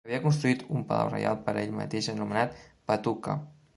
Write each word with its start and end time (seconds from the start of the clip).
Havia 0.07 0.19
construït 0.21 0.63
un 0.77 0.85
Palau 0.91 1.11
Reial 1.11 1.37
per 1.49 1.55
ell 1.65 1.75
mateix 1.81 2.09
anomenat 2.15 2.57
"Patuka". 2.93 3.37